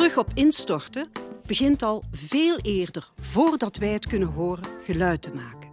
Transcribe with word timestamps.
brug 0.00 0.18
op 0.18 0.30
instorten 0.34 1.08
begint 1.46 1.82
al 1.82 2.02
veel 2.12 2.58
eerder, 2.58 3.10
voordat 3.18 3.76
wij 3.76 3.88
het 3.88 4.06
kunnen 4.06 4.28
horen, 4.28 4.64
geluid 4.84 5.22
te 5.22 5.30
maken. 5.34 5.68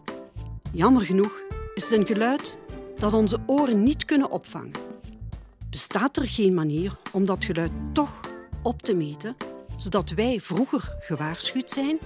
Jammer 0.72 1.02
genoeg 1.02 1.42
is 1.74 1.84
het 1.84 1.92
een 1.92 2.06
geluid 2.06 2.58
dat 3.00 3.14
onze 3.14 3.38
oren 3.46 3.84
niet 3.84 4.06
kunnen 4.06 4.30
opvangen. 4.30 4.72
Bestaat 5.70 6.18
er 6.18 6.28
geen 6.28 6.54
manier 6.54 6.98
om 7.12 7.26
dat 7.26 7.46
geluid 7.46 7.72
toch 7.94 8.20
op 8.64 8.82
te 8.82 8.94
meten, 8.94 9.36
zodat 9.78 10.10
wij 10.10 10.40
vroeger 10.40 10.96
gewaarschuwd 11.00 11.70
zijn? 11.70 12.00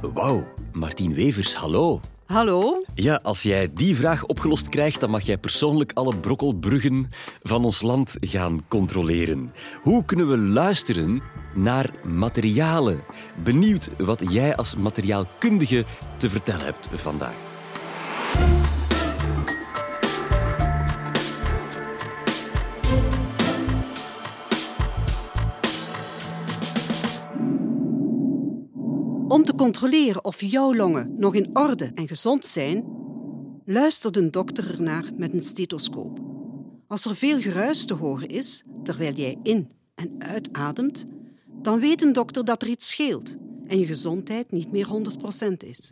Wauw, 0.00 0.48
Martien 0.72 1.14
Wevers, 1.14 1.54
hallo. 1.54 2.00
Hallo? 2.26 2.84
Ja, 2.94 3.18
als 3.22 3.42
jij 3.42 3.68
die 3.72 3.96
vraag 3.96 4.24
opgelost 4.24 4.68
krijgt, 4.68 5.00
dan 5.00 5.10
mag 5.10 5.22
jij 5.22 5.38
persoonlijk 5.38 5.92
alle 5.94 6.16
brokkelbruggen 6.16 7.10
van 7.42 7.64
ons 7.64 7.82
land 7.82 8.14
gaan 8.20 8.64
controleren. 8.68 9.52
Hoe 9.82 10.04
kunnen 10.04 10.28
we 10.28 10.38
luisteren 10.38 11.22
naar 11.54 11.90
materialen? 12.04 13.02
Benieuwd 13.44 13.90
wat 13.98 14.22
jij 14.28 14.56
als 14.56 14.76
materiaalkundige 14.76 15.84
te 16.16 16.30
vertellen 16.30 16.64
hebt 16.64 16.88
vandaag. 16.94 17.45
Controleren 29.66 30.24
of 30.24 30.40
jouw 30.40 30.74
longen 30.74 31.14
nog 31.18 31.34
in 31.34 31.56
orde 31.56 31.90
en 31.94 32.08
gezond 32.08 32.44
zijn, 32.44 32.84
luistert 33.64 34.16
een 34.16 34.30
dokter 34.30 34.70
ernaar 34.70 35.10
met 35.16 35.32
een 35.32 35.42
stethoscoop. 35.42 36.20
Als 36.86 37.04
er 37.04 37.16
veel 37.16 37.40
geruis 37.40 37.86
te 37.86 37.94
horen 37.94 38.28
is 38.28 38.64
terwijl 38.82 39.12
jij 39.12 39.38
in- 39.42 39.70
en 39.94 40.14
uitademt, 40.18 41.04
dan 41.62 41.80
weet 41.80 42.02
een 42.02 42.12
dokter 42.12 42.44
dat 42.44 42.62
er 42.62 42.68
iets 42.68 42.88
scheelt 42.88 43.36
en 43.66 43.78
je 43.78 43.86
gezondheid 43.86 44.50
niet 44.50 44.72
meer 44.72 44.86
100% 44.86 45.62
is. 45.64 45.90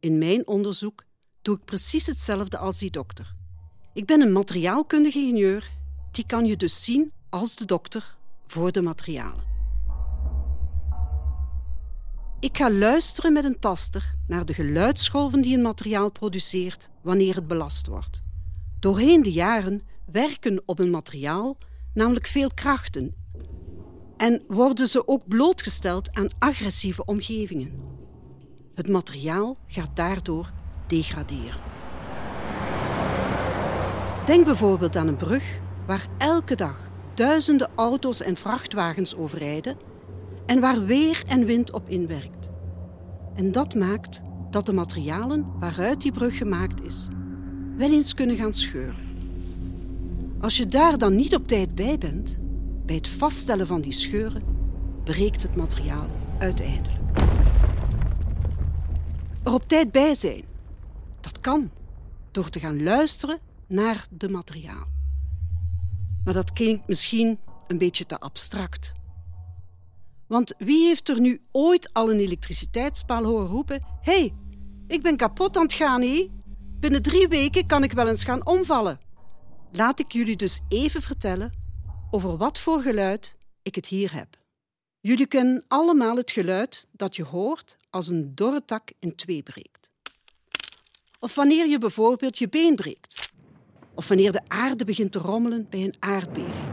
In 0.00 0.18
mijn 0.18 0.46
onderzoek 0.46 1.04
doe 1.42 1.56
ik 1.56 1.64
precies 1.64 2.06
hetzelfde 2.06 2.58
als 2.58 2.78
die 2.78 2.90
dokter. 2.90 3.34
Ik 3.92 4.06
ben 4.06 4.20
een 4.20 4.32
materiaalkundige 4.32 5.18
ingenieur, 5.18 5.70
die 6.12 6.26
kan 6.26 6.46
je 6.46 6.56
dus 6.56 6.84
zien 6.84 7.12
als 7.28 7.56
de 7.56 7.64
dokter 7.64 8.16
voor 8.46 8.72
de 8.72 8.82
materialen. 8.82 9.49
Ik 12.40 12.56
ga 12.56 12.70
luisteren 12.70 13.32
met 13.32 13.44
een 13.44 13.58
taster 13.58 14.14
naar 14.26 14.44
de 14.44 14.54
geluidsgolven 14.54 15.40
die 15.42 15.56
een 15.56 15.62
materiaal 15.62 16.10
produceert 16.10 16.90
wanneer 17.02 17.34
het 17.34 17.46
belast 17.46 17.86
wordt. 17.86 18.22
Doorheen 18.78 19.22
de 19.22 19.32
jaren 19.32 19.82
werken 20.12 20.62
op 20.66 20.78
een 20.78 20.90
materiaal 20.90 21.56
namelijk 21.94 22.26
veel 22.26 22.50
krachten 22.54 23.14
en 24.16 24.42
worden 24.48 24.88
ze 24.88 25.08
ook 25.08 25.28
blootgesteld 25.28 26.14
aan 26.14 26.28
agressieve 26.38 27.04
omgevingen. 27.04 27.72
Het 28.74 28.88
materiaal 28.88 29.56
gaat 29.66 29.96
daardoor 29.96 30.52
degraderen. 30.86 31.60
Denk 34.26 34.44
bijvoorbeeld 34.44 34.96
aan 34.96 35.08
een 35.08 35.16
brug 35.16 35.58
waar 35.86 36.06
elke 36.18 36.54
dag 36.54 36.78
duizenden 37.14 37.70
auto's 37.74 38.20
en 38.20 38.36
vrachtwagens 38.36 39.16
overrijden 39.16 39.89
en 40.50 40.60
waar 40.60 40.84
weer 40.84 41.22
en 41.26 41.44
wind 41.44 41.72
op 41.72 41.88
inwerkt. 41.88 42.50
En 43.34 43.52
dat 43.52 43.74
maakt 43.74 44.22
dat 44.50 44.66
de 44.66 44.72
materialen 44.72 45.58
waaruit 45.58 46.00
die 46.00 46.12
brug 46.12 46.36
gemaakt 46.36 46.82
is, 46.82 47.08
wel 47.76 47.92
eens 47.92 48.14
kunnen 48.14 48.36
gaan 48.36 48.54
scheuren. 48.54 49.08
Als 50.40 50.56
je 50.56 50.66
daar 50.66 50.98
dan 50.98 51.16
niet 51.16 51.34
op 51.34 51.46
tijd 51.46 51.74
bij 51.74 51.98
bent, 51.98 52.38
bij 52.86 52.96
het 52.96 53.08
vaststellen 53.08 53.66
van 53.66 53.80
die 53.80 53.92
scheuren, 53.92 54.42
breekt 55.04 55.42
het 55.42 55.56
materiaal 55.56 56.06
uiteindelijk. 56.38 57.00
Er 59.42 59.52
op 59.52 59.68
tijd 59.68 59.92
bij 59.92 60.14
zijn, 60.14 60.42
dat 61.20 61.40
kan 61.40 61.70
door 62.30 62.48
te 62.48 62.60
gaan 62.60 62.82
luisteren 62.82 63.38
naar 63.66 64.06
de 64.10 64.28
materiaal. 64.28 64.86
Maar 66.24 66.34
dat 66.34 66.52
klinkt 66.52 66.88
misschien 66.88 67.38
een 67.66 67.78
beetje 67.78 68.06
te 68.06 68.20
abstract. 68.20 68.98
Want 70.30 70.54
wie 70.58 70.86
heeft 70.86 71.08
er 71.08 71.20
nu 71.20 71.40
ooit 71.52 71.92
al 71.92 72.10
een 72.10 72.18
elektriciteitspaal 72.18 73.24
horen 73.24 73.46
roepen: 73.46 73.82
Hé, 74.00 74.12
hey, 74.12 74.32
ik 74.86 75.02
ben 75.02 75.16
kapot 75.16 75.56
aan 75.56 75.62
het 75.62 75.72
gaan, 75.72 76.02
hé? 76.02 76.30
Binnen 76.80 77.02
drie 77.02 77.28
weken 77.28 77.66
kan 77.66 77.82
ik 77.82 77.92
wel 77.92 78.08
eens 78.08 78.24
gaan 78.24 78.46
omvallen. 78.46 79.00
Laat 79.72 80.00
ik 80.00 80.12
jullie 80.12 80.36
dus 80.36 80.60
even 80.68 81.02
vertellen 81.02 81.52
over 82.10 82.36
wat 82.36 82.58
voor 82.58 82.80
geluid 82.80 83.36
ik 83.62 83.74
het 83.74 83.86
hier 83.86 84.14
heb. 84.14 84.36
Jullie 85.00 85.26
kennen 85.26 85.64
allemaal 85.68 86.16
het 86.16 86.30
geluid 86.30 86.86
dat 86.92 87.16
je 87.16 87.24
hoort 87.24 87.76
als 87.90 88.08
een 88.08 88.34
dorre 88.34 88.64
tak 88.64 88.92
in 88.98 89.14
twee 89.14 89.42
breekt. 89.42 89.90
Of 91.18 91.34
wanneer 91.34 91.68
je 91.68 91.78
bijvoorbeeld 91.78 92.38
je 92.38 92.48
been 92.48 92.74
breekt. 92.74 93.32
Of 93.94 94.08
wanneer 94.08 94.32
de 94.32 94.42
aarde 94.48 94.84
begint 94.84 95.12
te 95.12 95.18
rommelen 95.18 95.66
bij 95.70 95.82
een 95.84 95.96
aardbeving. 95.98 96.69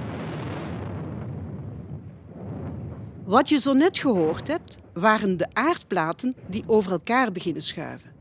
Wat 3.28 3.50
je 3.50 3.60
zo 3.60 3.74
net 3.74 3.98
gehoord 3.98 4.48
hebt, 4.48 4.78
waren 4.94 5.38
de 5.38 5.48
aardplaten 5.54 6.36
die 6.48 6.64
over 6.68 6.92
elkaar 6.92 7.32
beginnen 7.32 7.62
schuiven. 7.62 8.14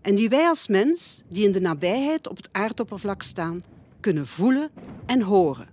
En 0.00 0.14
die 0.14 0.28
wij 0.28 0.46
als 0.48 0.68
mens, 0.68 1.22
die 1.28 1.44
in 1.44 1.52
de 1.52 1.60
nabijheid 1.60 2.28
op 2.28 2.36
het 2.36 2.48
aardoppervlak 2.52 3.22
staan, 3.22 3.62
kunnen 4.00 4.26
voelen 4.26 4.70
en 5.06 5.22
horen. 5.22 5.68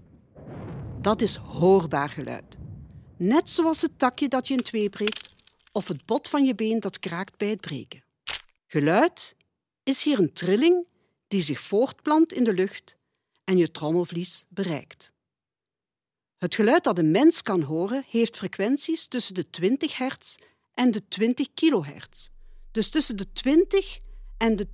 Dat 1.02 1.22
is 1.22 1.36
hoorbaar 1.36 2.10
geluid. 2.10 2.58
Net 3.18 3.50
zoals 3.50 3.82
het 3.82 4.00
takje 4.00 4.28
dat 4.28 4.48
je 4.48 4.54
in 4.54 4.64
twee 4.64 4.90
breekt 4.90 5.34
of 5.72 5.88
het 5.88 6.06
bot 6.06 6.28
van 6.28 6.46
je 6.46 6.56
been 6.56 6.80
dat 6.80 7.00
kraakt 7.00 7.38
bij 7.38 7.50
het 7.50 7.62
breken. 7.62 8.04
Geluid 8.68 9.36
is 9.84 10.04
hier 10.04 10.20
een 10.20 10.34
trilling 10.34 10.86
die 11.28 11.42
zich 11.42 11.60
voortplant 11.60 12.34
in 12.34 12.44
de 12.44 12.54
lucht 12.54 12.98
en 13.44 13.58
je 13.58 13.72
trommelvlies 13.72 14.46
bereikt. 14.50 15.15
Het 16.46 16.56
geluid 16.56 16.84
dat 16.84 16.98
een 16.98 17.12
mens 17.12 17.42
kan 17.42 17.62
horen 17.62 18.04
heeft 18.10 18.38
frequenties 18.38 19.08
tussen 19.08 19.34
de 19.34 19.50
20 19.50 19.98
hertz 19.98 20.36
en 20.74 20.92
de 20.92 21.08
20 21.08 21.54
kilohertz, 21.54 22.28
dus 22.72 22.90
tussen 22.90 23.18
de 23.18 23.32
20 23.32 23.98
en 24.38 24.56
de 24.56 24.68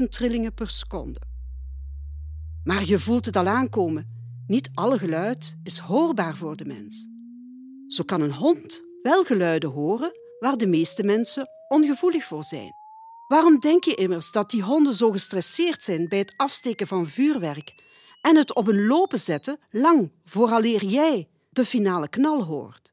20.000 0.00 0.08
trillingen 0.08 0.54
per 0.54 0.70
seconde. 0.70 1.20
Maar 2.64 2.84
je 2.84 2.98
voelt 2.98 3.24
het 3.24 3.36
al 3.36 3.46
aankomen. 3.46 4.08
Niet 4.46 4.70
alle 4.74 4.98
geluid 4.98 5.56
is 5.62 5.78
hoorbaar 5.78 6.36
voor 6.36 6.56
de 6.56 6.64
mens. 6.64 7.06
Zo 7.86 8.04
kan 8.04 8.20
een 8.20 8.32
hond 8.32 8.82
wel 9.02 9.24
geluiden 9.24 9.70
horen 9.70 10.10
waar 10.38 10.56
de 10.56 10.66
meeste 10.66 11.02
mensen 11.02 11.46
ongevoelig 11.68 12.24
voor 12.24 12.44
zijn. 12.44 12.72
Waarom 13.28 13.58
denk 13.58 13.84
je 13.84 13.94
immers 13.94 14.30
dat 14.30 14.50
die 14.50 14.62
honden 14.62 14.94
zo 14.94 15.10
gestresseerd 15.10 15.82
zijn 15.82 16.08
bij 16.08 16.18
het 16.18 16.34
afsteken 16.36 16.86
van 16.86 17.06
vuurwerk 17.06 17.74
en 18.20 18.36
het 18.36 18.54
op 18.54 18.68
een 18.68 18.86
lopen 18.86 19.18
zetten 19.18 19.58
lang 19.70 20.12
vooraleer 20.24 20.84
jij 20.84 21.28
de 21.50 21.64
finale 21.64 22.08
knal 22.08 22.44
hoort? 22.44 22.92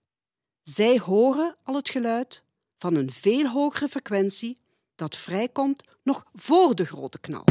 Zij 0.64 1.00
horen 1.00 1.56
al 1.64 1.76
het 1.76 1.90
geluid 1.90 2.44
van 2.78 2.96
een 2.96 3.12
veel 3.12 3.48
hogere 3.48 3.88
frequentie 3.88 4.58
dat 4.96 5.16
vrijkomt 5.16 5.84
nog 6.04 6.26
voor 6.34 6.76
de 6.76 6.86
grote 6.86 7.20
knal. 7.20 7.44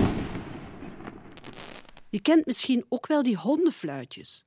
Je 2.10 2.20
kent 2.20 2.46
misschien 2.46 2.84
ook 2.88 3.06
wel 3.06 3.22
die 3.22 3.36
hondenfluitjes. 3.36 4.44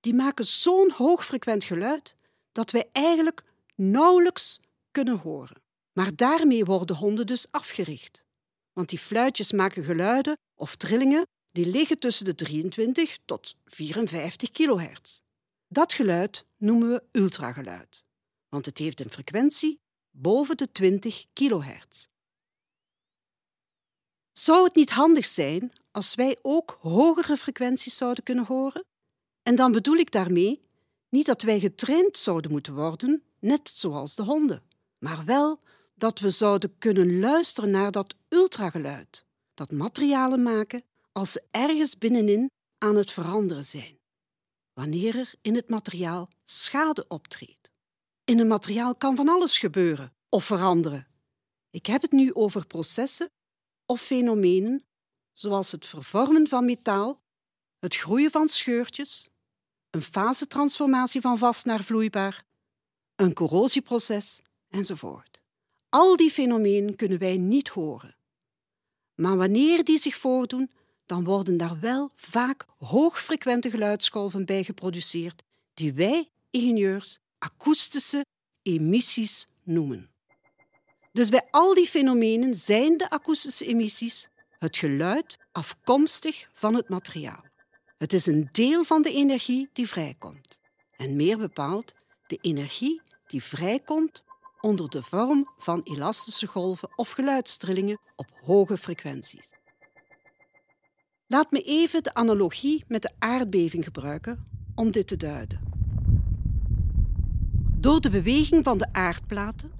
Die 0.00 0.14
maken 0.14 0.46
zo'n 0.46 0.90
hoogfrequent 0.90 1.64
geluid 1.64 2.16
dat 2.52 2.70
wij 2.70 2.88
eigenlijk 2.92 3.42
nauwelijks 3.74 4.60
kunnen 4.90 5.18
horen. 5.18 5.62
Maar 5.92 6.16
daarmee 6.16 6.64
worden 6.64 6.96
honden 6.96 7.26
dus 7.26 7.46
afgericht. 7.50 8.24
Want 8.72 8.88
die 8.88 8.98
fluitjes 8.98 9.52
maken 9.52 9.84
geluiden 9.84 10.38
of 10.54 10.76
trillingen 10.76 11.26
die 11.52 11.66
liggen 11.66 11.98
tussen 11.98 12.24
de 12.24 12.34
23 12.34 13.18
tot 13.24 13.54
54 13.66 14.50
kilohertz. 14.50 15.20
Dat 15.68 15.92
geluid 15.92 16.44
noemen 16.56 16.88
we 16.88 17.02
ultrageluid, 17.12 18.04
want 18.48 18.66
het 18.66 18.78
heeft 18.78 19.00
een 19.00 19.10
frequentie 19.10 19.80
boven 20.10 20.56
de 20.56 20.72
20 20.72 21.24
kilohertz. 21.32 22.06
Zou 24.32 24.64
het 24.64 24.74
niet 24.74 24.90
handig 24.90 25.26
zijn 25.26 25.72
als 25.90 26.14
wij 26.14 26.38
ook 26.42 26.78
hogere 26.80 27.36
frequenties 27.36 27.96
zouden 27.96 28.24
kunnen 28.24 28.44
horen? 28.44 28.84
En 29.42 29.56
dan 29.56 29.72
bedoel 29.72 29.96
ik 29.96 30.10
daarmee 30.12 30.62
niet 31.08 31.26
dat 31.26 31.42
wij 31.42 31.60
getraind 31.60 32.16
zouden 32.18 32.50
moeten 32.50 32.74
worden, 32.74 33.22
net 33.38 33.68
zoals 33.68 34.14
de 34.14 34.22
honden, 34.22 34.62
maar 34.98 35.24
wel 35.24 35.58
dat 35.94 36.18
we 36.18 36.30
zouden 36.30 36.78
kunnen 36.78 37.18
luisteren 37.18 37.70
naar 37.70 37.90
dat 37.90 38.14
ultrageluid, 38.28 39.24
dat 39.54 39.70
materialen 39.70 40.42
maken 40.42 40.82
als 41.12 41.32
ze 41.32 41.42
ergens 41.50 41.98
binnenin 41.98 42.50
aan 42.78 42.96
het 42.96 43.10
veranderen 43.10 43.64
zijn, 43.64 43.98
wanneer 44.72 45.18
er 45.18 45.34
in 45.42 45.54
het 45.54 45.68
materiaal 45.68 46.28
schade 46.44 47.04
optreedt. 47.08 47.70
In 48.24 48.38
een 48.38 48.46
materiaal 48.46 48.94
kan 48.94 49.16
van 49.16 49.28
alles 49.28 49.58
gebeuren 49.58 50.14
of 50.28 50.44
veranderen. 50.44 51.06
Ik 51.70 51.86
heb 51.86 52.02
het 52.02 52.12
nu 52.12 52.34
over 52.34 52.66
processen 52.66 53.30
of 53.86 54.00
fenomenen 54.00 54.84
zoals 55.32 55.72
het 55.72 55.86
vervormen 55.86 56.48
van 56.48 56.64
metaal, 56.64 57.22
het 57.78 57.96
groeien 57.96 58.30
van 58.30 58.48
scheurtjes, 58.48 59.28
een 59.90 60.02
fasetransformatie 60.02 61.20
van 61.20 61.38
vast 61.38 61.64
naar 61.64 61.84
vloeibaar, 61.84 62.44
een 63.16 63.32
corrosieproces 63.32 64.42
enzovoort. 64.68 65.42
Al 65.88 66.16
die 66.16 66.30
fenomenen 66.30 66.96
kunnen 66.96 67.18
wij 67.18 67.36
niet 67.36 67.68
horen. 67.68 68.16
Maar 69.14 69.36
wanneer 69.36 69.84
die 69.84 69.98
zich 69.98 70.16
voordoen, 70.16 70.70
dan 71.12 71.24
worden 71.24 71.56
daar 71.56 71.80
wel 71.80 72.10
vaak 72.14 72.64
hoogfrequente 72.78 73.70
geluidsgolven 73.70 74.44
bij 74.44 74.64
geproduceerd, 74.64 75.42
die 75.74 75.92
wij, 75.92 76.28
ingenieurs, 76.50 77.18
akoestische 77.38 78.24
emissies 78.62 79.46
noemen. 79.62 80.10
Dus 81.12 81.28
bij 81.28 81.48
al 81.50 81.74
die 81.74 81.86
fenomenen 81.86 82.54
zijn 82.54 82.96
de 82.96 83.10
akoestische 83.10 83.66
emissies 83.66 84.28
het 84.58 84.76
geluid 84.76 85.38
afkomstig 85.52 86.46
van 86.52 86.74
het 86.74 86.88
materiaal. 86.88 87.44
Het 87.98 88.12
is 88.12 88.26
een 88.26 88.48
deel 88.52 88.84
van 88.84 89.02
de 89.02 89.12
energie 89.12 89.68
die 89.72 89.88
vrijkomt. 89.88 90.60
En 90.96 91.16
meer 91.16 91.38
bepaald 91.38 91.94
de 92.26 92.38
energie 92.40 93.00
die 93.26 93.42
vrijkomt 93.42 94.22
onder 94.60 94.90
de 94.90 95.02
vorm 95.02 95.50
van 95.58 95.80
elastische 95.84 96.46
golven 96.46 96.88
of 96.96 97.10
geluidstrillingen 97.10 98.00
op 98.16 98.26
hoge 98.42 98.78
frequenties. 98.78 99.50
Laat 101.32 101.50
me 101.50 101.62
even 101.62 102.02
de 102.02 102.14
analogie 102.14 102.84
met 102.88 103.02
de 103.02 103.10
aardbeving 103.18 103.84
gebruiken 103.84 104.46
om 104.74 104.90
dit 104.90 105.06
te 105.06 105.16
duiden. 105.16 105.60
Door 107.78 108.00
de 108.00 108.10
beweging 108.10 108.64
van 108.64 108.78
de 108.78 108.92
aardplaten, 108.92 109.70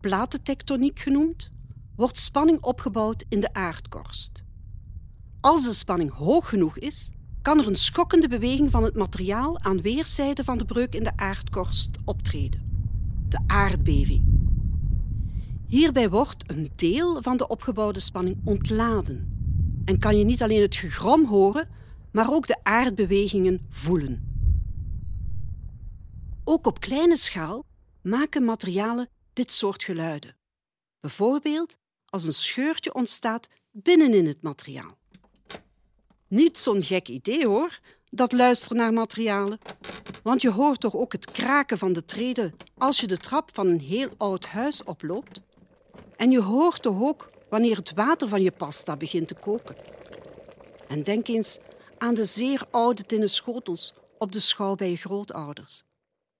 platentectoniek 0.00 0.98
genoemd, 0.98 1.50
wordt 1.96 2.18
spanning 2.18 2.62
opgebouwd 2.62 3.24
in 3.28 3.40
de 3.40 3.52
aardkorst. 3.52 4.42
Als 5.40 5.64
de 5.64 5.72
spanning 5.72 6.12
hoog 6.12 6.48
genoeg 6.48 6.78
is, 6.78 7.10
kan 7.42 7.58
er 7.58 7.66
een 7.66 7.76
schokkende 7.76 8.28
beweging 8.28 8.70
van 8.70 8.82
het 8.82 8.94
materiaal 8.94 9.60
aan 9.60 9.80
weerszijden 9.80 10.44
van 10.44 10.58
de 10.58 10.64
breuk 10.64 10.94
in 10.94 11.04
de 11.04 11.16
aardkorst 11.16 11.90
optreden. 12.04 12.62
De 13.28 13.38
aardbeving. 13.46 14.24
Hierbij 15.66 16.10
wordt 16.10 16.50
een 16.50 16.70
deel 16.76 17.22
van 17.22 17.36
de 17.36 17.48
opgebouwde 17.48 18.00
spanning 18.00 18.36
ontladen 18.44 19.29
en 19.90 19.98
kan 19.98 20.16
je 20.16 20.24
niet 20.24 20.42
alleen 20.42 20.60
het 20.60 20.76
gegrom 20.76 21.24
horen, 21.24 21.68
maar 22.12 22.32
ook 22.32 22.46
de 22.46 22.56
aardbewegingen 22.62 23.66
voelen. 23.68 24.28
Ook 26.44 26.66
op 26.66 26.80
kleine 26.80 27.16
schaal 27.16 27.64
maken 28.02 28.44
materialen 28.44 29.08
dit 29.32 29.52
soort 29.52 29.84
geluiden. 29.84 30.36
Bijvoorbeeld 31.00 31.76
als 32.04 32.24
een 32.24 32.32
scheurtje 32.32 32.94
ontstaat 32.94 33.48
binnenin 33.70 34.26
het 34.26 34.42
materiaal. 34.42 34.98
Niet 36.28 36.58
zo'n 36.58 36.82
gek 36.82 37.08
idee 37.08 37.46
hoor, 37.46 37.78
dat 38.10 38.32
luisteren 38.32 38.76
naar 38.76 38.92
materialen. 38.92 39.58
Want 40.22 40.42
je 40.42 40.50
hoort 40.50 40.80
toch 40.80 40.94
ook 40.94 41.12
het 41.12 41.30
kraken 41.30 41.78
van 41.78 41.92
de 41.92 42.04
treden 42.04 42.54
als 42.78 43.00
je 43.00 43.06
de 43.06 43.18
trap 43.18 43.50
van 43.52 43.66
een 43.66 43.80
heel 43.80 44.08
oud 44.16 44.46
huis 44.46 44.84
oploopt? 44.84 45.40
En 46.16 46.30
je 46.30 46.40
hoort 46.40 46.82
toch 46.82 47.02
ook 47.02 47.29
wanneer 47.50 47.76
het 47.76 47.92
water 47.92 48.28
van 48.28 48.42
je 48.42 48.50
pasta 48.50 48.96
begint 48.96 49.28
te 49.28 49.34
koken. 49.34 49.76
En 50.88 51.02
denk 51.02 51.28
eens 51.28 51.58
aan 51.98 52.14
de 52.14 52.24
zeer 52.24 52.66
oude 52.70 53.02
tinnen 53.02 53.30
schotels 53.30 53.94
op 54.18 54.32
de 54.32 54.40
schouw 54.40 54.74
bij 54.74 54.90
je 54.90 54.96
grootouders. 54.96 55.82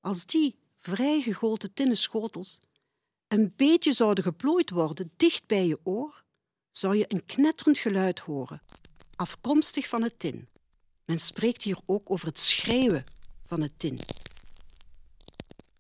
Als 0.01 0.27
die 0.27 0.59
vrij 0.79 1.21
gegoten 1.21 1.75
tinnen 1.75 1.97
schotels 1.97 2.61
een 3.29 3.53
beetje 3.57 3.93
zouden 3.93 4.25
geplooid 4.25 4.71
worden 4.71 5.13
dicht 5.17 5.47
bij 5.47 5.67
je 5.67 5.79
oor, 5.83 6.25
zou 6.71 6.97
je 6.97 7.05
een 7.09 7.27
knetterend 7.27 7.79
geluid 7.79 8.19
horen, 8.19 8.63
afkomstig 9.17 9.89
van 9.89 10.03
het 10.03 10.19
tin. 10.19 10.49
Men 11.05 11.19
spreekt 11.19 11.63
hier 11.63 11.79
ook 11.87 12.11
over 12.11 12.27
het 12.27 12.39
schreeuwen 12.39 13.05
van 13.47 13.61
het 13.61 13.79
tin. 13.79 13.99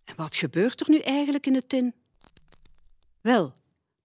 En 0.05 0.17
wat 0.17 0.37
gebeurt 0.37 0.81
er 0.81 0.91
nu 0.91 0.99
eigenlijk 0.99 1.47
in 1.47 1.55
het 1.55 1.69
tin? 1.69 1.95
Wel, 3.21 3.55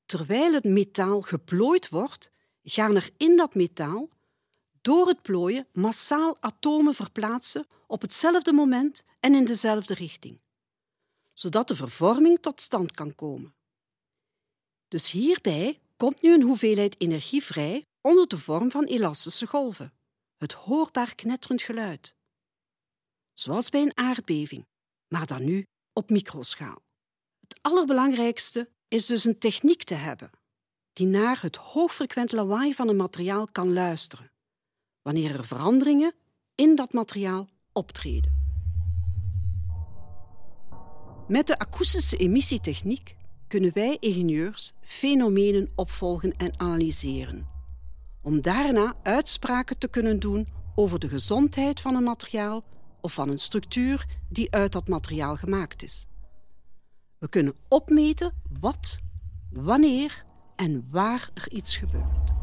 terwijl 0.06 0.54
het 0.54 0.64
metaal 0.64 1.22
geplooid 1.22 1.90
wordt, 1.90 2.32
gaan 2.64 2.96
er 2.96 3.10
in 3.18 3.38
dat 3.38 3.56
metaal 3.56 4.10
door 4.82 5.08
het 5.08 5.22
plooien 5.22 5.68
massaal 5.74 6.38
atomen 6.40 6.94
verplaatsen 6.94 7.68
op 7.88 8.02
hetzelfde 8.02 8.54
moment 8.54 9.04
en 9.20 9.36
in 9.36 9.46
dezelfde 9.46 9.94
richting 9.94 10.40
zodat 11.36 11.68
de 11.68 11.76
vervorming 11.76 12.40
tot 12.42 12.62
stand 12.62 12.92
kan 12.92 13.16
komen. 13.16 13.56
Dus 14.88 15.12
hierbij 15.12 15.80
komt 15.98 16.22
nu 16.22 16.34
een 16.34 16.42
hoeveelheid 16.42 17.02
energie 17.02 17.44
vrij 17.44 17.86
onder 18.02 18.28
de 18.28 18.38
vorm 18.38 18.72
van 18.72 18.84
elastische 18.84 19.48
golven, 19.48 19.94
het 20.38 20.52
hoorbaar 20.52 21.16
knetterend 21.16 21.62
geluid. 21.62 22.16
Zoals 23.34 23.70
bij 23.70 23.82
een 23.82 23.98
aardbeving, 23.98 24.66
maar 25.08 25.26
dan 25.26 25.44
nu 25.44 25.66
op 25.94 26.10
microschaal. 26.10 26.84
Het 27.40 27.60
allerbelangrijkste 27.62 28.70
is 28.88 29.06
dus 29.06 29.26
een 29.26 29.38
techniek 29.38 29.84
te 29.84 29.94
hebben 29.94 30.30
die 30.94 31.08
naar 31.08 31.42
het 31.42 31.56
hoogfrequent 31.56 32.32
lawaai 32.32 32.74
van 32.74 32.90
een 32.90 32.96
materiaal 32.96 33.48
kan 33.52 33.74
luisteren, 33.74 34.32
wanneer 35.02 35.38
er 35.38 35.46
veranderingen 35.46 36.14
in 36.56 36.76
dat 36.76 36.94
materiaal 36.94 37.50
optreden. 37.74 38.44
Met 41.28 41.48
de 41.48 41.60
akoestische 41.60 42.18
emissietechniek 42.18 43.16
kunnen 43.48 43.72
wij 43.74 43.98
ingenieurs 44.00 44.74
fenomenen 44.82 45.72
opvolgen 45.76 46.32
en 46.32 46.60
analyseren, 46.60 47.48
om 48.22 48.42
daarna 48.42 48.96
uitspraken 49.04 49.78
te 49.78 49.88
kunnen 49.88 50.20
doen 50.20 50.48
over 50.76 51.00
de 51.00 51.10
gezondheid 51.10 51.82
van 51.82 51.96
een 51.96 52.04
materiaal 52.04 52.64
of 53.02 53.14
van 53.14 53.30
een 53.30 53.40
structuur 53.40 54.06
die 54.30 54.52
uit 54.52 54.72
dat 54.72 54.88
materiaal 54.88 55.36
gemaakt 55.36 55.84
is. 55.84 56.08
We 57.26 57.32
kunnen 57.32 57.56
opmeten 57.68 58.34
wat, 58.60 59.00
wanneer 59.52 60.26
en 60.56 60.88
waar 60.92 61.30
er 61.34 61.52
iets 61.52 61.78
gebeurt. 61.78 62.34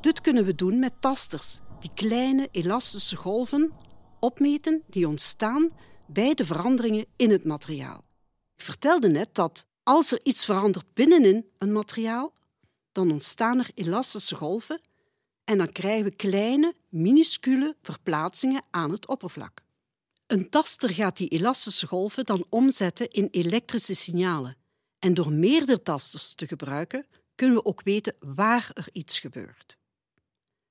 Dit 0.00 0.20
kunnen 0.20 0.44
we 0.44 0.54
doen 0.54 0.78
met 0.78 1.00
tasters 1.00 1.60
die 1.80 1.90
kleine 1.94 2.48
elastische 2.50 3.16
golven 3.16 3.72
opmeten 4.20 4.82
die 4.86 5.08
ontstaan 5.08 5.70
bij 6.06 6.34
de 6.34 6.46
veranderingen 6.46 7.06
in 7.16 7.30
het 7.30 7.44
materiaal. 7.44 8.04
Ik 8.56 8.64
vertelde 8.64 9.08
net 9.08 9.34
dat 9.34 9.66
als 9.82 10.12
er 10.12 10.20
iets 10.22 10.44
verandert 10.44 10.94
binnenin 10.94 11.46
een 11.58 11.72
materiaal, 11.72 12.32
dan 12.92 13.10
ontstaan 13.10 13.58
er 13.58 13.70
elastische 13.74 14.34
golven 14.34 14.80
en 15.44 15.58
dan 15.58 15.72
krijgen 15.72 16.04
we 16.04 16.16
kleine, 16.16 16.74
minuscule 16.88 17.76
verplaatsingen 17.82 18.62
aan 18.70 18.90
het 18.90 19.06
oppervlak. 19.06 19.61
Een 20.32 20.48
taster 20.48 20.90
gaat 20.90 21.16
die 21.16 21.28
elastische 21.28 21.86
golven 21.86 22.24
dan 22.24 22.46
omzetten 22.48 23.10
in 23.10 23.28
elektrische 23.30 23.94
signalen. 23.94 24.56
En 24.98 25.14
door 25.14 25.32
meerdere 25.32 25.82
tasters 25.82 26.34
te 26.34 26.46
gebruiken, 26.46 27.06
kunnen 27.34 27.56
we 27.56 27.64
ook 27.64 27.82
weten 27.82 28.16
waar 28.20 28.70
er 28.74 28.88
iets 28.92 29.18
gebeurt. 29.18 29.76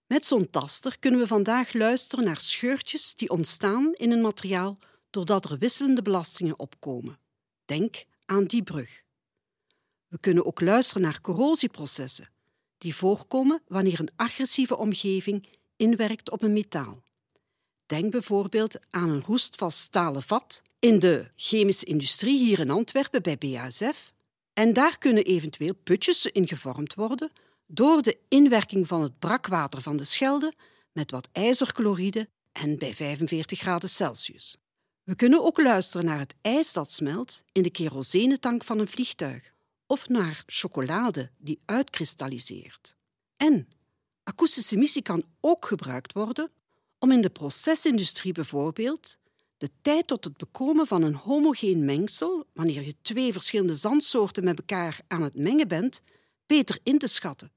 Met 0.08 0.26
zo'n 0.26 0.50
taster 0.50 1.00
kunnen 1.00 1.20
we 1.20 1.28
vandaag 1.28 1.74
luisteren 1.74 2.26
naar 2.26 2.40
scheurtjes 2.40 3.16
die 3.16 3.30
ontstaan 3.30 3.94
in 3.94 4.12
een 4.12 4.22
materiaal 4.22 4.78
doordat 5.10 5.50
er 5.50 5.58
wisselende 5.58 6.02
belastingen 6.02 6.60
opkomen. 6.60 7.20
Denk 7.66 8.06
aan 8.26 8.46
die 8.46 8.64
brug. 8.64 9.04
We 10.08 10.20
kunnen 10.20 10.46
ook 10.46 10.62
luisteren 10.62 11.02
naar 11.02 11.22
corrosieprocessen, 11.22 12.30
die 12.78 12.96
voorkomen 12.96 13.62
wanneer 13.68 14.00
een 14.00 14.14
agressieve 14.16 14.78
omgeving 14.78 15.48
inwerkt 15.76 16.32
op 16.32 16.42
een 16.42 16.54
metaal. 16.54 17.04
Denk 17.92 18.12
bijvoorbeeld 18.12 18.76
aan 18.90 19.10
een 19.10 19.24
roestvast 19.26 19.78
stalen 19.78 20.24
vat 20.24 20.62
in 20.80 21.00
de 21.00 21.28
chemische 21.36 21.86
industrie 21.86 22.38
hier 22.40 22.60
in 22.60 22.70
Antwerpen 22.70 23.22
bij 23.22 23.38
BASF. 23.38 24.14
En 24.54 24.74
daar 24.74 24.98
kunnen 24.98 25.24
eventueel 25.24 25.74
putjes 25.84 26.26
in 26.26 26.48
gevormd 26.48 26.94
worden 26.94 27.32
door 27.68 28.02
de 28.02 28.18
inwerking 28.28 28.88
van 28.88 29.02
het 29.02 29.20
brakwater 29.20 29.82
van 29.82 29.98
de 29.98 30.04
Schelde 30.04 30.54
met 30.92 31.12
wat 31.12 31.30
ijzerchloride 31.32 32.30
en 32.52 32.78
bij 32.78 32.94
45 32.94 33.60
graden 33.60 33.90
Celsius. 33.90 34.58
We 35.04 35.16
kunnen 35.16 35.44
ook 35.44 35.62
luisteren 35.62 36.06
naar 36.06 36.20
het 36.20 36.36
ijs 36.42 36.74
dat 36.74 36.92
smelt 36.92 37.44
in 37.52 37.64
de 37.64 37.72
kerosenetank 37.72 38.64
van 38.64 38.80
een 38.80 38.88
vliegtuig 38.88 39.54
of 39.88 40.10
naar 40.10 40.44
chocolade 40.46 41.30
die 41.38 41.62
uitkristalliseert. 41.66 42.96
En 43.38 43.68
akoestische 44.24 44.76
emissie 44.76 45.02
kan 45.02 45.24
ook 45.40 45.66
gebruikt 45.66 46.14
worden 46.14 46.52
om 47.02 47.12
in 47.12 47.22
de 47.22 47.30
procesindustrie 47.30 48.34
bijvoorbeeld 48.34 49.18
de 49.58 49.70
tijd 49.82 50.08
tot 50.08 50.24
het 50.24 50.38
bekomen 50.38 50.88
van 50.88 51.04
een 51.04 51.16
homogeen 51.16 51.86
mengsel, 51.86 52.46
wanneer 52.54 52.86
je 52.86 52.96
twee 53.02 53.32
verschillende 53.34 53.76
zandsoorten 53.76 54.44
met 54.44 54.58
elkaar 54.58 55.00
aan 55.08 55.22
het 55.22 55.36
mengen 55.36 55.68
bent, 55.68 56.02
beter 56.46 56.80
in 56.84 56.98
te 56.98 57.08
schatten 57.08 57.52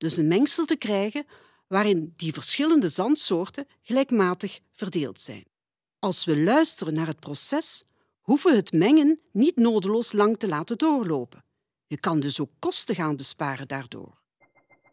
dus 0.00 0.16
een 0.16 0.28
mengsel 0.28 0.64
te 0.64 0.76
krijgen 0.76 1.26
waarin 1.66 2.12
die 2.16 2.32
verschillende 2.32 2.88
zandsoorten 2.88 3.66
gelijkmatig 3.82 4.60
verdeeld 4.72 5.20
zijn. 5.20 5.44
Als 5.98 6.24
we 6.24 6.38
luisteren 6.38 6.94
naar 6.94 7.06
het 7.06 7.20
proces, 7.20 7.84
hoeven 8.20 8.50
we 8.50 8.56
het 8.56 8.72
mengen 8.72 9.20
niet 9.32 9.56
nodeloos 9.56 10.12
lang 10.12 10.38
te 10.38 10.48
laten 10.48 10.78
doorlopen. 10.78 11.44
Je 11.86 12.00
kan 12.00 12.20
dus 12.20 12.40
ook 12.40 12.50
kosten 12.58 12.94
gaan 12.94 13.16
besparen 13.16 13.68
daardoor. 13.68 14.20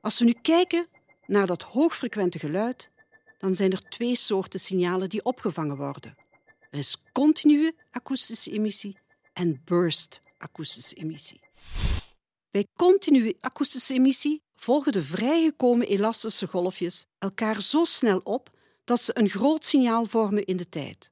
Als 0.02 0.20
we 0.20 0.26
nu 0.26 0.34
kijken 0.42 0.88
naar 1.26 1.48
dat 1.48 1.62
hoogfrequente 1.62 2.40
geluid, 2.40 2.92
dan 3.38 3.56
zijn 3.56 3.72
er 3.72 3.90
twee 3.90 4.16
soorten 4.16 4.60
signalen 4.60 5.10
die 5.10 5.26
opgevangen 5.26 5.78
worden. 5.78 6.16
Er 6.70 6.80
is 6.80 6.98
continue 7.12 7.76
akoestische 7.92 8.52
emissie 8.52 8.98
en 9.34 9.62
burst 9.66 10.22
akoestische 10.38 10.96
emissie. 10.96 11.40
Bij 12.52 12.68
continue 12.76 13.38
akoestische 13.40 13.94
emissie 13.94 14.42
volgen 14.56 14.92
de 14.92 15.04
vrijgekomen 15.04 15.88
elastische 15.88 16.48
golfjes 16.48 17.06
elkaar 17.18 17.62
zo 17.62 17.84
snel 17.84 18.20
op 18.24 18.50
dat 18.84 19.02
ze 19.02 19.18
een 19.18 19.30
groot 19.30 19.66
signaal 19.66 20.06
vormen 20.06 20.46
in 20.46 20.58
de 20.58 20.70
tijd. 20.70 21.12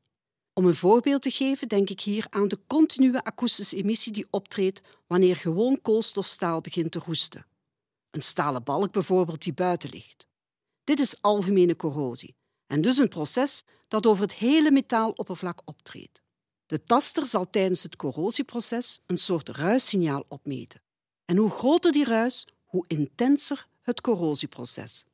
Om 0.54 0.66
een 0.66 0.76
voorbeeld 0.76 1.22
te 1.22 1.32
geven, 1.32 1.68
denk 1.68 1.90
ik 1.90 2.02
hier 2.02 2.28
aan 2.30 2.48
de 2.48 2.60
continue 2.68 3.24
akoestische 3.24 3.76
emissie 3.76 4.12
die 4.12 4.28
optreedt 4.30 4.82
wanneer 5.08 5.36
gewoon 5.36 5.82
koolstofstaal 5.82 6.62
begint 6.62 6.92
te 6.92 7.00
roesten. 7.06 7.46
Een 8.12 8.22
stalen 8.22 8.64
balk 8.64 8.92
bijvoorbeeld 8.92 9.42
die 9.42 9.54
buiten 9.54 9.90
ligt. 9.90 10.28
Dit 10.86 11.00
is 11.00 11.22
algemene 11.22 11.76
corrosie 11.76 12.36
en 12.68 12.82
dus 12.82 12.98
een 12.98 13.08
proces 13.08 13.64
dat 13.88 14.06
over 14.06 14.24
het 14.24 14.34
hele 14.34 14.72
metaaloppervlak 14.72 15.62
optreedt. 15.66 16.22
De 16.66 16.84
taster 16.84 17.26
zal 17.26 17.50
tijdens 17.50 17.84
het 17.84 17.96
corrosieproces 17.96 19.00
een 19.06 19.18
soort 19.18 19.50
ruissignaal 19.50 20.26
opmeten. 20.28 20.82
En 21.26 21.38
hoe 21.38 21.50
groter 21.50 21.92
die 21.92 22.06
ruis, 22.06 22.48
hoe 22.64 22.86
intenser 22.88 23.68
het 23.82 24.02
corrosieproces. 24.02 25.06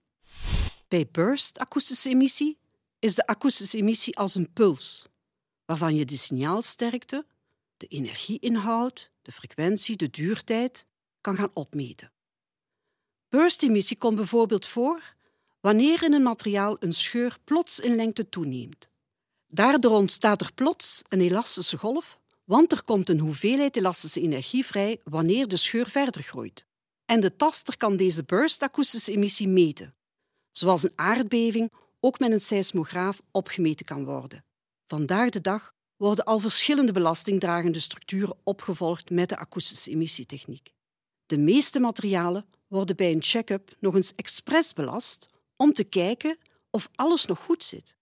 Bij 0.88 1.08
burst 1.12 1.60
akoestische 1.60 2.10
emissie 2.10 2.58
is 3.00 3.16
de 3.16 3.26
akoestische 3.26 3.78
emissie 3.78 4.18
als 4.18 4.36
een 4.36 4.54
puls, 4.54 5.06
waarvan 5.66 5.96
je 5.96 6.06
de 6.06 6.18
signaalsterkte, 6.18 7.26
de 7.78 7.88
energieinhoud, 7.88 9.12
de 9.22 9.32
frequentie, 9.32 9.96
de 9.96 10.10
duurtijd 10.10 10.86
kan 11.22 11.36
gaan 11.36 11.52
opmeten. 11.54 12.12
Burstemissie 13.30 13.98
komt 13.98 14.16
bijvoorbeeld 14.16 14.66
voor 14.66 15.16
wanneer 15.62 16.04
in 16.04 16.14
een 16.14 16.24
materiaal 16.24 16.76
een 16.80 16.94
scheur 16.94 17.38
plots 17.44 17.80
in 17.80 17.96
lengte 17.96 18.30
toeneemt. 18.30 18.90
Daardoor 19.48 19.92
ontstaat 19.92 20.42
er 20.42 20.54
plots 20.54 21.02
een 21.10 21.22
elastische 21.22 21.78
golf, 21.78 22.20
want 22.44 22.72
er 22.72 22.84
komt 22.84 23.10
een 23.10 23.20
hoeveelheid 23.20 23.78
elastische 23.78 24.22
energie 24.22 24.66
vrij 24.66 25.00
wanneer 25.04 25.48
de 25.48 25.58
scheur 25.58 25.90
verder 25.90 26.24
groeit. 26.24 26.66
En 27.06 27.20
de 27.20 27.36
taster 27.36 27.78
kan 27.78 27.98
deze 27.98 28.24
burst-akoestische 28.24 29.12
emissie 29.12 29.48
meten, 29.48 29.96
zoals 30.52 30.84
een 30.84 30.94
aardbeving 30.96 31.72
ook 32.00 32.20
met 32.20 32.32
een 32.32 32.42
seismograaf 32.42 33.22
opgemeten 33.32 33.86
kan 33.86 34.06
worden. 34.06 34.46
Vandaag 34.88 35.30
de 35.30 35.42
dag 35.42 35.74
worden 35.98 36.26
al 36.26 36.40
verschillende 36.40 36.92
belastingdragende 36.92 37.80
structuren 37.80 38.38
opgevolgd 38.44 39.10
met 39.10 39.30
de 39.30 39.38
akoestische 39.38 39.92
emissietechniek. 39.92 40.74
De 41.26 41.38
meeste 41.38 41.80
materialen 41.80 42.46
worden 42.68 42.96
bij 42.96 43.12
een 43.12 43.24
check-up 43.24 43.76
nog 43.80 43.96
eens 43.96 44.16
expres 44.16 44.74
belast 44.74 45.30
om 45.62 45.74
te 45.74 45.84
kijken 45.84 46.38
of 46.70 46.90
alles 46.96 47.26
nog 47.26 47.40
goed 47.40 47.64
zit. 47.64 47.96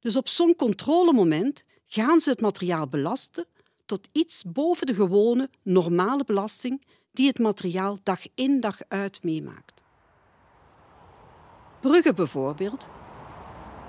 Dus 0.00 0.16
op 0.16 0.28
zo'n 0.28 0.56
controlemoment 0.56 1.64
gaan 1.86 2.20
ze 2.20 2.30
het 2.30 2.40
materiaal 2.40 2.86
belasten 2.86 3.46
tot 3.86 4.08
iets 4.12 4.44
boven 4.44 4.86
de 4.86 4.94
gewone, 4.94 5.50
normale 5.62 6.24
belasting 6.24 6.82
die 7.12 7.26
het 7.26 7.38
materiaal 7.38 7.98
dag 8.02 8.20
in 8.34 8.60
dag 8.60 8.78
uit 8.88 9.22
meemaakt. 9.22 9.82
Bruggen 11.80 12.14
bijvoorbeeld, 12.14 12.88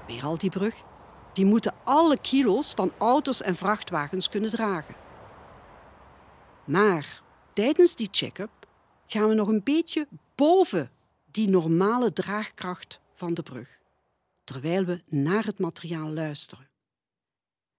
weer 0.07 0.23
al 0.23 0.37
die 0.37 0.49
brug, 0.49 0.75
die 1.33 1.45
moeten 1.45 1.73
alle 1.83 2.17
kilo's 2.21 2.73
van 2.73 2.91
auto's 2.97 3.41
en 3.41 3.55
vrachtwagens 3.55 4.29
kunnen 4.29 4.49
dragen. 4.49 4.95
Maar 6.65 7.21
tijdens 7.53 7.95
die 7.95 8.07
check-up 8.11 8.67
gaan 9.07 9.27
we 9.27 9.33
nog 9.33 9.47
een 9.47 9.63
beetje 9.63 10.07
boven 10.35 10.91
die 11.31 11.49
normale 11.49 12.13
draagkracht 12.13 13.03
van 13.15 13.33
de 13.33 13.43
brug, 13.43 13.79
terwijl 14.43 14.85
we 14.85 15.03
naar 15.05 15.45
het 15.45 15.59
materiaal 15.59 16.09
luisteren. 16.09 16.69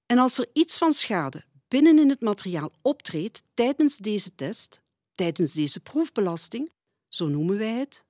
En 0.06 0.18
als 0.18 0.38
er 0.38 0.50
iets 0.52 0.78
van 0.78 0.92
schade 0.92 1.44
binnen 1.68 1.98
in 1.98 2.08
het 2.08 2.20
materiaal 2.20 2.72
optreedt 2.82 3.42
tijdens 3.54 3.96
deze 3.96 4.34
test, 4.34 4.80
tijdens 5.14 5.52
deze 5.52 5.80
proefbelasting, 5.80 6.72
zo 7.08 7.28
noemen 7.28 7.58
wij 7.58 7.74
het, 7.74 8.04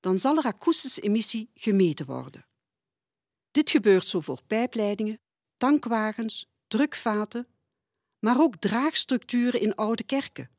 dan 0.00 0.18
zal 0.18 0.36
er 0.36 0.44
akoestische 0.44 1.00
emissie 1.00 1.50
gemeten 1.54 2.06
worden. 2.06 2.46
Dit 3.50 3.70
gebeurt 3.70 4.06
zo 4.06 4.20
voor 4.20 4.42
pijpleidingen, 4.46 5.20
tankwagens, 5.56 6.48
drukvaten, 6.68 7.46
maar 8.18 8.40
ook 8.40 8.56
draagstructuren 8.56 9.60
in 9.60 9.74
oude 9.74 10.02
kerken, 10.02 10.50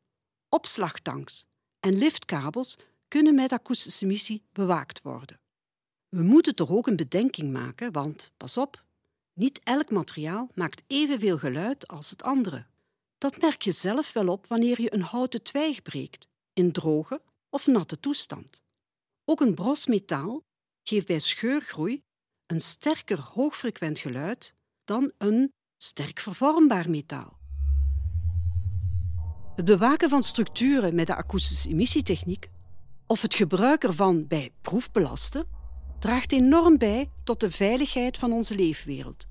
opslagtanks 0.49 1.45
en 1.79 1.97
liftkabels 1.97 2.77
kunnen 3.07 3.35
met 3.35 3.51
akoestische 3.51 4.05
emissie 4.05 4.43
bewaakt 4.51 5.01
worden. 5.01 5.39
We 6.15 6.21
moeten 6.21 6.55
toch 6.55 6.69
ook 6.69 6.87
een 6.87 6.95
bedenking 6.95 7.51
maken, 7.51 7.91
want 7.91 8.31
pas 8.37 8.57
op, 8.57 8.83
niet 9.33 9.59
elk 9.63 9.91
materiaal 9.91 10.49
maakt 10.53 10.83
evenveel 10.87 11.37
geluid 11.37 11.87
als 11.87 12.09
het 12.09 12.23
andere. 12.23 12.65
Dat 13.17 13.41
merk 13.41 13.61
je 13.61 13.71
zelf 13.71 14.13
wel 14.13 14.27
op 14.27 14.47
wanneer 14.47 14.81
je 14.81 14.93
een 14.93 15.01
houten 15.01 15.43
twijg 15.43 15.81
breekt, 15.81 16.27
in 16.53 16.71
droge 16.71 17.21
of 17.49 17.67
natte 17.67 17.99
toestand. 17.99 18.61
Ook 19.25 19.39
een 19.41 19.53
brosmetaal 19.53 20.43
geeft 20.83 21.07
bij 21.07 21.19
scheurgroei 21.19 22.03
een 22.45 22.61
sterker 22.61 23.19
hoogfrequent 23.19 23.99
geluid 23.99 24.53
dan 24.83 25.11
een 25.17 25.53
sterk 25.77 26.19
vervormbaar 26.19 26.89
metaal. 26.89 27.39
Het 29.55 29.65
bewaken 29.65 30.09
van 30.09 30.23
structuren 30.23 30.95
met 30.95 31.07
de 31.07 31.15
akoestische 31.15 31.69
emissietechniek 31.69 32.49
of 33.07 33.21
het 33.21 33.33
gebruik 33.33 33.83
ervan 33.83 34.27
bij 34.27 34.51
proefbelasten 34.61 35.59
draagt 36.01 36.31
enorm 36.31 36.77
bij 36.77 37.09
tot 37.23 37.39
de 37.39 37.51
veiligheid 37.51 38.17
van 38.17 38.31
onze 38.31 38.55
leefwereld. 38.55 39.27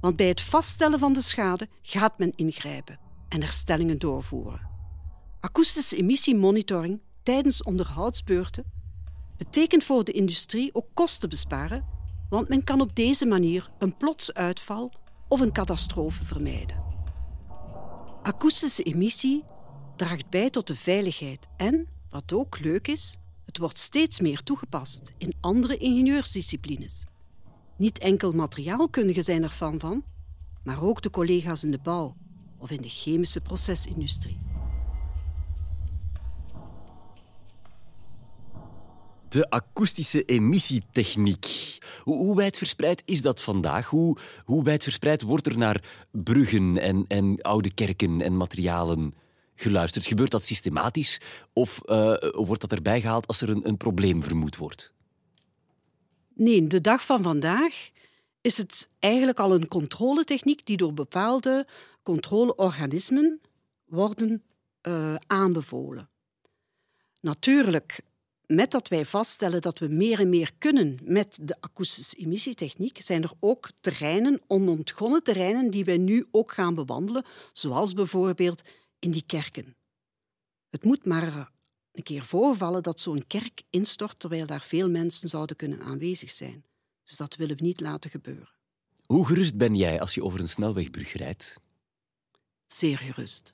Want 0.00 0.16
bij 0.16 0.28
het 0.28 0.40
vaststellen 0.40 0.98
van 0.98 1.12
de 1.12 1.20
schade 1.20 1.68
gaat 1.82 2.18
men 2.18 2.32
ingrijpen 2.34 2.98
en 3.28 3.40
herstellingen 3.40 3.98
doorvoeren. 3.98 4.68
Akoestische 5.40 5.96
emissiemonitoring 5.96 7.00
tijdens 7.22 7.62
onderhoudsbeurten 7.62 8.64
betekent 9.36 9.84
voor 9.84 10.04
de 10.04 10.12
industrie 10.12 10.74
ook 10.74 10.86
kosten 10.94 11.28
besparen, 11.28 11.84
want 12.28 12.48
men 12.48 12.64
kan 12.64 12.80
op 12.80 12.96
deze 12.96 13.26
manier 13.26 13.70
een 13.78 13.96
plots 13.96 14.34
uitval 14.34 14.92
of 15.28 15.40
een 15.40 15.52
catastrofe 15.52 16.24
vermijden. 16.24 16.82
Akoestische 18.22 18.82
emissie 18.82 19.44
draagt 19.96 20.30
bij 20.30 20.50
tot 20.50 20.66
de 20.66 20.76
veiligheid 20.76 21.48
en, 21.56 21.88
wat 22.10 22.32
ook 22.32 22.58
leuk 22.58 22.88
is, 22.88 23.18
het 23.54 23.62
wordt 23.62 23.78
steeds 23.78 24.20
meer 24.20 24.42
toegepast 24.42 25.12
in 25.18 25.34
andere 25.40 25.76
ingenieursdisciplines. 25.76 27.04
Niet 27.76 27.98
enkel 27.98 28.32
materiaalkundigen 28.32 29.24
zijn 29.24 29.42
er 29.42 29.48
fan 29.48 29.80
van, 29.80 30.04
maar 30.64 30.82
ook 30.82 31.02
de 31.02 31.10
collega's 31.10 31.64
in 31.64 31.70
de 31.70 31.78
bouw 31.82 32.16
of 32.58 32.70
in 32.70 32.82
de 32.82 32.88
chemische 32.88 33.40
procesindustrie. 33.40 34.38
De 39.28 39.50
akoestische 39.50 40.24
emissietechniek. 40.24 41.78
Hoe, 42.02 42.16
hoe 42.16 42.36
wijd 42.36 42.58
verspreid 42.58 43.02
is 43.04 43.22
dat 43.22 43.42
vandaag? 43.42 43.88
Hoe, 43.88 44.16
hoe 44.44 44.64
wijd 44.64 44.82
verspreid 44.82 45.22
wordt 45.22 45.46
er 45.46 45.58
naar 45.58 45.84
bruggen 46.10 46.78
en, 46.78 47.04
en 47.08 47.42
oude 47.42 47.74
kerken 47.74 48.20
en 48.20 48.36
materialen 48.36 49.14
geluisterd? 49.54 50.06
Gebeurt 50.06 50.30
dat 50.30 50.44
systematisch 50.44 51.20
of 51.52 51.80
uh, 51.84 52.14
wordt 52.20 52.60
dat 52.60 52.72
erbij 52.72 53.00
gehaald 53.00 53.26
als 53.26 53.40
er 53.40 53.48
een, 53.48 53.68
een 53.68 53.76
probleem 53.76 54.22
vermoed 54.22 54.56
wordt? 54.56 54.92
Nee, 56.34 56.66
de 56.66 56.80
dag 56.80 57.04
van 57.04 57.22
vandaag 57.22 57.90
is 58.40 58.56
het 58.56 58.88
eigenlijk 58.98 59.38
al 59.38 59.54
een 59.54 59.68
controletechniek 59.68 60.66
die 60.66 60.76
door 60.76 60.94
bepaalde 60.94 61.66
controleorganismen 62.02 63.40
worden 63.84 64.42
uh, 64.82 65.14
aanbevolen. 65.26 66.08
Natuurlijk, 67.20 68.00
met 68.46 68.70
dat 68.70 68.88
wij 68.88 69.04
vaststellen 69.04 69.62
dat 69.62 69.78
we 69.78 69.88
meer 69.88 70.20
en 70.20 70.28
meer 70.28 70.50
kunnen 70.58 70.98
met 71.04 71.38
de 71.42 71.56
akoestische 71.60 72.16
emissietechniek, 72.16 73.02
zijn 73.02 73.22
er 73.22 73.32
ook 73.40 73.70
terreinen, 73.80 74.40
onontgonnen 74.46 75.22
terreinen, 75.22 75.70
die 75.70 75.84
wij 75.84 75.98
nu 75.98 76.26
ook 76.30 76.52
gaan 76.52 76.74
bewandelen, 76.74 77.24
zoals 77.52 77.92
bijvoorbeeld 77.92 78.62
in 79.04 79.10
die 79.10 79.24
kerken. 79.26 79.76
Het 80.70 80.84
moet 80.84 81.04
maar 81.04 81.50
een 81.92 82.02
keer 82.02 82.24
voorvallen 82.24 82.82
dat 82.82 83.00
zo'n 83.00 83.26
kerk 83.26 83.62
instort 83.70 84.18
terwijl 84.18 84.46
daar 84.46 84.62
veel 84.62 84.90
mensen 84.90 85.28
zouden 85.28 85.56
kunnen 85.56 85.80
aanwezig 85.80 86.30
zijn. 86.30 86.64
Dus 87.04 87.16
dat 87.16 87.36
willen 87.36 87.56
we 87.56 87.62
niet 87.62 87.80
laten 87.80 88.10
gebeuren. 88.10 88.48
Hoe 89.06 89.26
gerust 89.26 89.56
ben 89.56 89.74
jij 89.74 90.00
als 90.00 90.14
je 90.14 90.24
over 90.24 90.40
een 90.40 90.48
snelwegbrug 90.48 91.12
rijdt? 91.12 91.56
Zeer 92.66 92.98
gerust. 92.98 93.52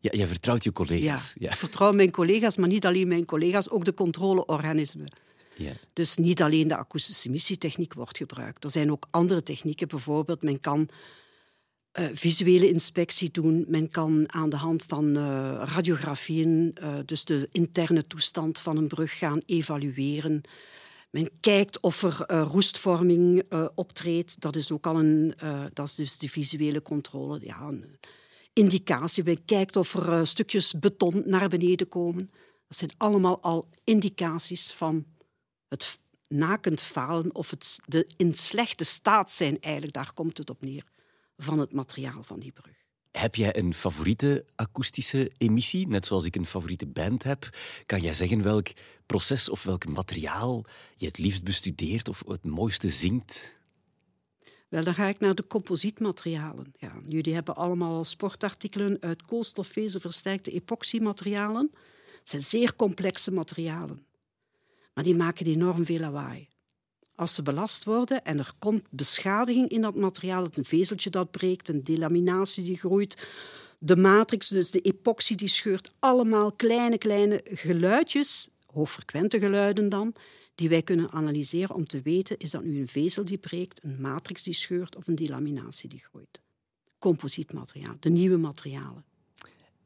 Ja, 0.00 0.10
jij 0.12 0.26
vertrouwt 0.26 0.64
je 0.64 0.72
collega's. 0.72 1.34
Ja, 1.38 1.50
ik 1.50 1.56
vertrouw 1.56 1.92
mijn 1.92 2.10
collega's, 2.10 2.56
maar 2.56 2.68
niet 2.68 2.86
alleen 2.86 3.08
mijn 3.08 3.24
collega's, 3.24 3.70
ook 3.70 3.84
de 3.84 3.94
controleorganismen. 3.94 5.12
Ja. 5.56 5.72
Dus 5.92 6.16
niet 6.16 6.42
alleen 6.42 6.68
de 6.68 6.76
akoestische 6.76 7.28
emissietechniek 7.28 7.94
wordt 7.94 8.16
gebruikt. 8.16 8.64
Er 8.64 8.70
zijn 8.70 8.90
ook 8.90 9.06
andere 9.10 9.42
technieken. 9.42 9.88
Bijvoorbeeld, 9.88 10.42
men 10.42 10.60
kan 10.60 10.88
uh, 11.98 12.06
visuele 12.12 12.68
inspectie 12.68 13.30
doen. 13.30 13.64
Men 13.68 13.90
kan 13.90 14.32
aan 14.32 14.50
de 14.50 14.56
hand 14.56 14.82
van 14.86 15.16
uh, 15.16 15.62
radiografieën, 15.74 16.76
uh, 16.82 16.94
dus 17.04 17.24
de 17.24 17.48
interne 17.52 18.06
toestand 18.06 18.58
van 18.58 18.76
een 18.76 18.88
brug, 18.88 19.18
gaan 19.18 19.42
evalueren. 19.46 20.42
Men 21.10 21.30
kijkt 21.40 21.80
of 21.80 22.02
er 22.02 22.40
roestvorming 22.40 23.42
optreedt. 23.74 24.40
Dat 24.40 24.56
is 24.56 24.70
ook 24.72 24.86
al 24.86 24.98
een, 24.98 25.34
dat 25.72 25.88
is 25.88 25.94
dus 25.94 26.18
de 26.18 26.28
visuele 26.28 26.82
controle. 26.82 27.40
Ja, 27.42 27.60
een 27.60 27.84
indicatie. 28.52 29.24
Men 29.24 29.44
kijkt 29.44 29.76
of 29.76 29.94
er 29.94 30.26
stukjes 30.26 30.78
beton 30.78 31.22
naar 31.26 31.48
beneden 31.48 31.88
komen. 31.88 32.30
Dat 32.68 32.78
zijn 32.78 32.90
allemaal 32.96 33.42
al 33.42 33.68
indicaties 33.84 34.72
van 34.72 35.06
het 35.68 35.98
nakend 36.28 36.82
falen 36.82 37.34
of 37.34 37.50
het 37.50 37.80
de 37.84 38.06
in 38.16 38.34
slechte 38.34 38.84
staat 38.84 39.32
zijn. 39.32 39.60
Eigenlijk, 39.60 39.94
daar 39.94 40.12
komt 40.12 40.38
het 40.38 40.50
op 40.50 40.62
neer, 40.62 40.84
van 41.42 41.58
het 41.58 41.72
materiaal 41.72 42.22
van 42.22 42.40
die 42.40 42.52
brug. 42.52 42.78
Heb 43.10 43.34
jij 43.34 43.56
een 43.56 43.74
favoriete 43.74 44.44
akoestische 44.54 45.30
emissie, 45.36 45.88
net 45.88 46.06
zoals 46.06 46.24
ik 46.24 46.36
een 46.36 46.46
favoriete 46.46 46.86
band 46.86 47.22
heb? 47.22 47.48
Kan 47.86 48.00
jij 48.00 48.14
zeggen 48.14 48.42
welk 48.42 48.68
proces 49.06 49.48
of 49.48 49.62
welk 49.62 49.86
materiaal 49.86 50.64
je 50.96 51.06
het 51.06 51.18
liefst 51.18 51.44
bestudeert 51.44 52.08
of 52.08 52.22
het 52.26 52.44
mooiste 52.44 52.88
zingt? 52.88 53.58
Wel, 54.68 54.84
dan 54.84 54.94
ga 54.94 55.06
ik 55.06 55.18
naar 55.18 55.34
de 55.34 55.46
composietmaterialen. 55.46 56.72
Ja, 56.78 56.92
jullie 57.06 57.34
hebben 57.34 57.56
allemaal 57.56 58.04
sportartikelen 58.04 58.96
uit 59.00 59.22
koolstofvezel 59.22 60.00
versterkte 60.00 60.50
epoxymaterialen. 60.50 61.70
Het 62.18 62.28
zijn 62.28 62.42
zeer 62.42 62.76
complexe 62.76 63.32
materialen, 63.32 64.06
maar 64.94 65.04
die 65.04 65.14
maken 65.14 65.46
enorm 65.46 65.84
veel 65.84 65.98
lawaai. 65.98 66.48
Als 67.20 67.34
ze 67.34 67.42
belast 67.42 67.84
worden 67.84 68.24
en 68.24 68.38
er 68.38 68.52
komt 68.58 68.82
beschadiging 68.90 69.68
in 69.68 69.80
dat 69.80 69.94
materiaal, 69.94 70.46
een 70.54 70.64
vezeltje 70.64 71.10
dat 71.10 71.30
breekt, 71.30 71.68
een 71.68 71.84
delaminatie 71.84 72.64
die 72.64 72.76
groeit, 72.76 73.26
de 73.78 73.96
matrix, 73.96 74.48
dus 74.48 74.70
de 74.70 74.80
epoxy 74.80 75.34
die 75.34 75.48
scheurt, 75.48 75.92
allemaal 75.98 76.52
kleine, 76.52 76.98
kleine 76.98 77.44
geluidjes, 77.44 78.48
hoogfrequente 78.66 79.38
geluiden 79.38 79.88
dan, 79.88 80.14
die 80.54 80.68
wij 80.68 80.82
kunnen 80.82 81.10
analyseren 81.10 81.74
om 81.74 81.86
te 81.86 82.02
weten, 82.02 82.38
is 82.38 82.50
dat 82.50 82.64
nu 82.64 82.80
een 82.80 82.88
vezel 82.88 83.24
die 83.24 83.38
breekt, 83.38 83.84
een 83.84 84.00
matrix 84.00 84.42
die 84.42 84.54
scheurt 84.54 84.96
of 84.96 85.06
een 85.06 85.14
delaminatie 85.14 85.88
die 85.88 86.04
groeit. 86.10 86.40
Composietmateriaal, 86.98 87.96
de 88.00 88.10
nieuwe 88.10 88.36
materialen. 88.36 89.04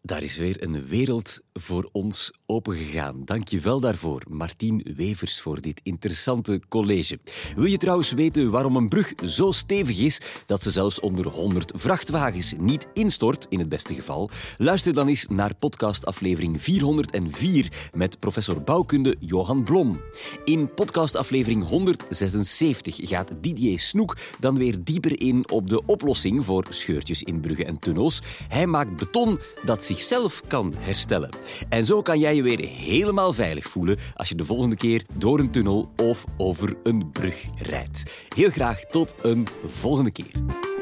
Daar 0.06 0.22
is 0.22 0.36
weer 0.36 0.62
een 0.62 0.86
wereld 0.86 1.40
voor 1.52 1.88
ons 1.92 2.32
opengegaan. 2.46 3.24
Dank 3.24 3.48
je 3.48 3.60
wel 3.60 3.80
daarvoor, 3.80 4.22
Martien 4.28 4.86
Wevers, 4.96 5.40
voor 5.40 5.60
dit 5.60 5.80
interessante 5.82 6.60
college. 6.68 7.18
Wil 7.56 7.64
je 7.64 7.76
trouwens 7.76 8.12
weten 8.12 8.50
waarom 8.50 8.76
een 8.76 8.88
brug 8.88 9.12
zo 9.24 9.52
stevig 9.52 9.98
is 9.98 10.20
dat 10.46 10.62
ze 10.62 10.70
zelfs 10.70 11.00
onder 11.00 11.26
100 11.26 11.72
vrachtwagens 11.74 12.54
niet 12.58 12.86
instort, 12.92 13.46
in 13.48 13.58
het 13.58 13.68
beste 13.68 13.94
geval? 13.94 14.30
Luister 14.58 14.92
dan 14.92 15.08
eens 15.08 15.26
naar 15.28 15.54
podcastaflevering 15.54 16.62
404 16.62 17.90
met 17.92 18.18
professor 18.18 18.62
bouwkunde 18.62 19.16
Johan 19.18 19.64
Blom. 19.64 20.00
In 20.44 20.74
podcastaflevering 20.74 21.68
176 21.68 22.96
gaat 23.08 23.32
Didier 23.40 23.80
Snoek 23.80 24.16
dan 24.38 24.56
weer 24.56 24.84
dieper 24.84 25.20
in 25.20 25.50
op 25.50 25.68
de 25.68 25.82
oplossing 25.86 26.44
voor 26.44 26.66
scheurtjes 26.68 27.22
in 27.22 27.40
bruggen 27.40 27.66
en 27.66 27.78
tunnels. 27.78 28.22
Hij 28.48 28.66
maakt 28.66 28.96
beton 28.96 29.40
dat 29.64 29.84
zichzelf 29.94 30.42
kan 30.46 30.74
herstellen. 30.78 31.28
En 31.68 31.86
zo 31.86 32.02
kan 32.02 32.18
jij 32.18 32.34
je 32.34 32.42
weer 32.42 32.68
helemaal 32.68 33.32
veilig 33.32 33.66
voelen 33.66 33.98
als 34.14 34.28
je 34.28 34.34
de 34.34 34.44
volgende 34.44 34.76
keer 34.76 35.04
door 35.18 35.38
een 35.38 35.50
tunnel 35.50 35.90
of 35.96 36.24
over 36.36 36.76
een 36.82 37.10
brug 37.12 37.44
rijdt. 37.56 38.02
Heel 38.34 38.50
graag 38.50 38.80
tot 38.80 39.14
een 39.22 39.46
volgende 39.66 40.10
keer. 40.10 40.73